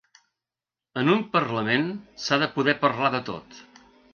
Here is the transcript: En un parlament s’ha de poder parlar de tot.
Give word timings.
En 1.01 1.11
un 1.17 1.21
parlament 1.35 1.85
s’ha 2.25 2.41
de 2.45 2.51
poder 2.59 2.77
parlar 2.87 3.13
de 3.17 3.25
tot. 3.33 3.63